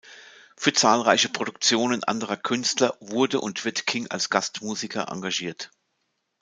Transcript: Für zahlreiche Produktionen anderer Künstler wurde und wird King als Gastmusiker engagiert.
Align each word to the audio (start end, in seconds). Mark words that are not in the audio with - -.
Für 0.57 0.73
zahlreiche 0.73 1.29
Produktionen 1.29 2.03
anderer 2.03 2.35
Künstler 2.35 2.97
wurde 3.01 3.39
und 3.39 3.65
wird 3.65 3.85
King 3.85 4.07
als 4.07 4.31
Gastmusiker 4.31 5.11
engagiert. 5.11 5.69